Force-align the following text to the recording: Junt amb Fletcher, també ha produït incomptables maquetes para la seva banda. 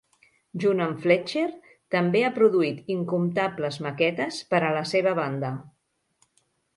Junt 0.61 0.79
amb 0.85 1.01
Fletcher, 1.03 1.43
també 1.95 2.23
ha 2.23 2.31
produït 2.37 2.89
incomptables 2.93 3.77
maquetes 3.89 4.39
para 4.55 4.73
la 4.77 4.81
seva 4.93 5.15
banda. 5.21 5.53